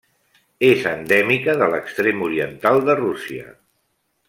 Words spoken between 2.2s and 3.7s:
oriental de Rússia.